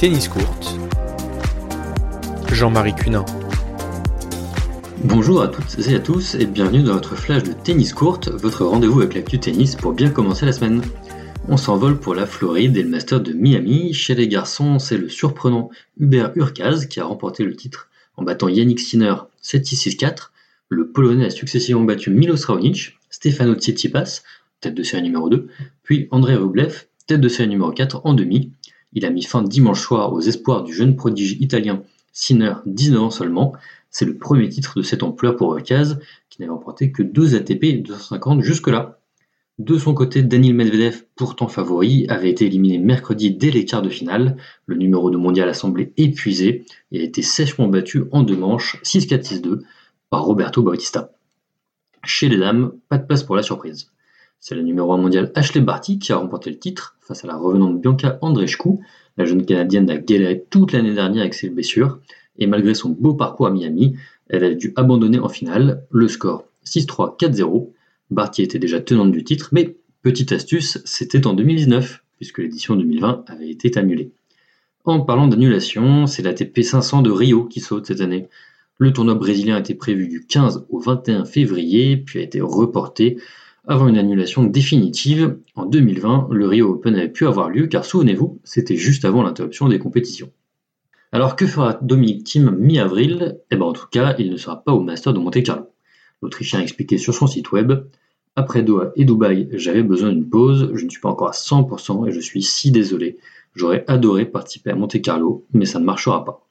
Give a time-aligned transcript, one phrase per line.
[0.00, 0.78] Tennis Court.
[2.50, 3.22] Jean-Marie Cunin.
[5.04, 8.64] Bonjour à toutes et à tous et bienvenue dans votre flash de Tennis Court, votre
[8.64, 10.80] rendez-vous avec l'actu tennis pour bien commencer la semaine.
[11.48, 13.92] On s'envole pour la Floride et le Master de Miami.
[13.92, 15.68] Chez les garçons, c'est le surprenant
[15.98, 20.30] Hubert Urkaz qui a remporté le titre en battant Yannick Sinner 7-6-6-4.
[20.70, 24.22] Le Polonais a successivement battu Milos Raonic, Stefano Tsitsipas,
[24.62, 25.48] tête de série numéro 2,
[25.82, 28.50] puis André Rublev, tête de série numéro 4 en demi.
[28.92, 33.10] Il a mis fin dimanche soir aux espoirs du jeune prodige italien Sinner, 19 ans
[33.10, 33.52] seulement.
[33.90, 37.64] C'est le premier titre de cette ampleur pour Urkaz, qui n'avait remporté que 2 ATP
[37.64, 39.00] et 250 jusque-là.
[39.58, 43.90] De son côté, Daniel Medvedev, pourtant favori, avait été éliminé mercredi dès les quarts de
[43.90, 44.38] finale.
[44.66, 48.80] Le numéro de mondial a semblé épuisé et a été sèchement battu en deux manches,
[48.84, 49.60] 6-4-6-2,
[50.08, 51.12] par Roberto Bautista.
[52.04, 53.90] Chez les dames, pas de place pour la surprise.
[54.42, 57.36] C'est la numéro 1 mondiale Ashley Barty qui a remporté le titre face à la
[57.36, 58.70] revenante Bianca Andreescu.
[59.18, 62.00] La jeune Canadienne a galéré toute l'année dernière avec ses blessures
[62.38, 63.96] et malgré son beau parcours à Miami,
[64.30, 65.84] elle a dû abandonner en finale.
[65.90, 67.68] Le score 6-3, 4-0.
[68.10, 73.24] Barty était déjà tenante du titre, mais petite astuce, c'était en 2019 puisque l'édition 2020
[73.28, 74.10] avait été annulée.
[74.86, 78.30] En parlant d'annulation, c'est la TP 500 de Rio qui saute cette année.
[78.78, 83.18] Le tournoi brésilien était prévu du 15 au 21 février, puis a été reporté
[83.66, 85.38] avant une annulation définitive.
[85.54, 89.68] En 2020, le Rio Open avait pu avoir lieu car souvenez-vous, c'était juste avant l'interruption
[89.68, 90.30] des compétitions.
[91.12, 93.40] Alors que fera Dominique Thiem mi-avril?
[93.50, 95.66] Eh bien en tout cas, il ne sera pas au Master de Monte Carlo.
[96.22, 97.72] L'Autrichien a expliqué sur son site web
[98.36, 102.08] Après Doha et Dubaï, j'avais besoin d'une pause, je ne suis pas encore à 100%
[102.08, 103.18] et je suis si désolé.
[103.54, 106.46] J'aurais adoré participer à Monte Carlo, mais ça ne marchera pas.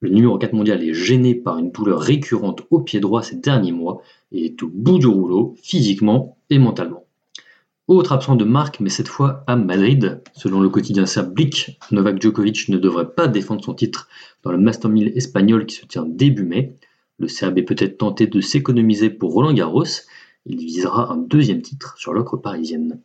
[0.00, 3.72] Le numéro 4 mondial est gêné par une douleur récurrente au pied droit ces derniers
[3.72, 7.06] mois et est au bout du rouleau, physiquement et mentalement.
[7.88, 10.20] Autre absent de marque, mais cette fois à Madrid.
[10.34, 14.08] Selon le quotidien serbe Blick, Novak Djokovic ne devrait pas défendre son titre
[14.42, 16.76] dans le Master 1000 espagnol qui se tient début mai.
[17.18, 19.84] Le Serbe est peut-être tenté de s'économiser pour Roland Garros.
[20.46, 23.00] Il visera un deuxième titre sur l'ocre parisienne.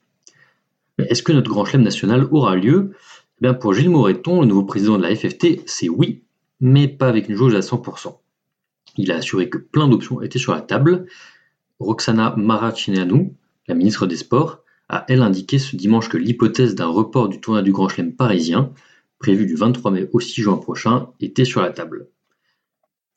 [0.98, 2.94] Est-ce que notre grand chelem national aura lieu?
[3.38, 6.24] Eh bien Pour Gilles Moreton, le nouveau président de la FFT, c'est oui,
[6.60, 8.18] mais pas avec une jauge à 100%.
[8.98, 11.06] Il a assuré que plein d'options étaient sur la table.
[11.80, 13.34] Roxana Maracineanu,
[13.68, 17.62] la ministre des Sports, a elle indiqué ce dimanche que l'hypothèse d'un report du tournoi
[17.62, 18.74] du Grand Chelem parisien,
[19.20, 22.08] prévu du 23 mai au 6 juin prochain, était sur la table.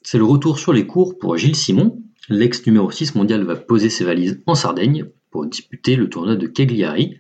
[0.03, 2.01] C'est le retour sur les cours pour Gilles Simon.
[2.29, 6.47] L'ex numéro 6 mondial va poser ses valises en Sardaigne pour disputer le tournoi de
[6.47, 7.19] Cagliari.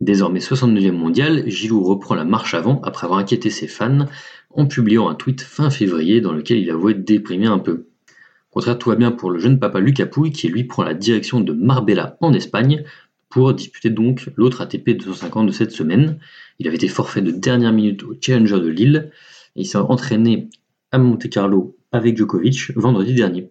[0.00, 4.06] Désormais 69e mondial, Gilou reprend la marche avant après avoir inquiété ses fans
[4.50, 7.88] en publiant un tweet fin février dans lequel il avouait déprimer un peu.
[8.56, 11.40] Contraire, tout va bien pour le jeune papa Lucas Pouille qui lui prend la direction
[11.42, 12.84] de Marbella en Espagne
[13.28, 16.18] pour disputer donc l'autre ATP 250 de cette semaine.
[16.58, 19.10] Il avait été forfait de dernière minute au Challenger de Lille
[19.56, 20.48] et il s'est entraîné
[20.90, 23.50] à Monte Carlo avec Djokovic vendredi dernier.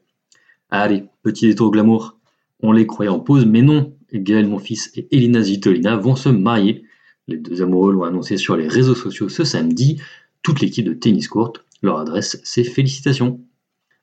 [0.72, 2.18] Allez, petit détour glamour.
[2.64, 3.94] On les croyait en pause, mais non.
[4.12, 6.84] Gaël Monfils et Elina Zvitolina vont se marier.
[7.28, 10.02] Les deux amoureux l'ont annoncé sur les réseaux sociaux ce samedi
[10.42, 13.40] toute l'équipe de tennis courte leur adresse ses félicitations.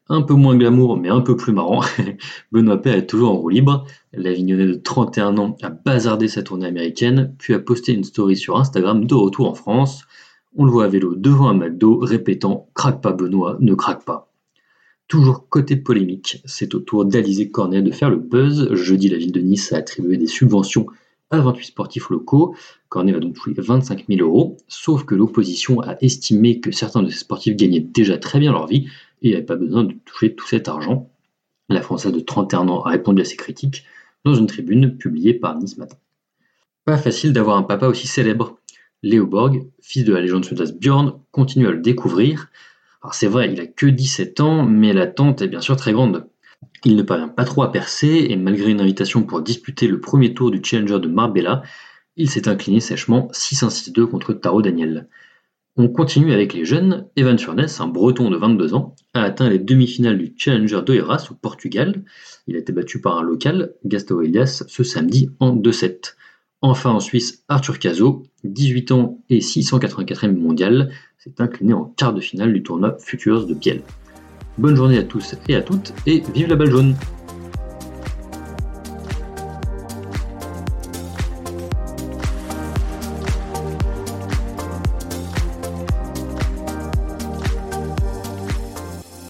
[0.09, 1.83] Un peu moins glamour, mais un peu plus marrant,
[2.53, 3.87] Benoît Paire est toujours en roue libre.
[4.13, 8.59] L'Avignonnais de 31 ans a bazardé sa tournée américaine, puis a posté une story sur
[8.59, 10.05] Instagram de retour en France.
[10.57, 14.29] On le voit à vélo devant un McDo, répétant Craque pas Benoît, ne craque pas.
[15.07, 18.75] Toujours côté polémique, c'est au tour d'Alizé Cornet de faire le buzz.
[18.75, 20.87] Jeudi, la ville de Nice a attribué des subventions
[21.31, 22.55] à 28 sportifs locaux.
[22.89, 27.09] Cornet va donc toucher 25 000 euros, sauf que l'opposition a estimé que certains de
[27.09, 28.89] ces sportifs gagnaient déjà très bien leur vie
[29.23, 31.11] et n'avaient pas besoin de toucher tout cet argent.
[31.69, 33.85] La Française de 31 ans a répondu à ces critiques
[34.25, 35.97] dans une tribune publiée par Nice Matin.
[36.85, 38.59] Pas facile d'avoir un papa aussi célèbre.
[39.03, 42.49] Léo Borg, fils de la légende suédoise Björn, continue à le découvrir.
[43.03, 46.27] Alors c'est vrai, il a que 17 ans, mais l'attente est bien sûr très grande.
[46.85, 50.35] Il ne parvient pas trop à percer et malgré une invitation pour disputer le premier
[50.35, 51.63] tour du Challenger de Marbella,
[52.17, 55.09] il s'est incliné sèchement 6-1-6-2 contre Taro Daniel.
[55.77, 57.07] On continue avec les jeunes.
[57.17, 61.35] Evan Furness, un breton de 22 ans, a atteint les demi-finales du Challenger d'Oeiras au
[61.35, 62.05] Portugal.
[62.47, 66.15] Il a été battu par un local, Gastão Elias, ce samedi en 2-7.
[66.61, 72.21] Enfin en Suisse, Arthur Cazot, 18 ans et 684e mondial, s'est incliné en quart de
[72.21, 73.81] finale du tournoi Futures de Biel.
[74.59, 76.95] Bonne journée à tous et à toutes et vive la balle jaune